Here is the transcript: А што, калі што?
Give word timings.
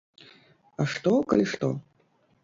А 0.83 0.87
што, 0.93 1.13
калі 1.33 1.45
што? 1.51 1.69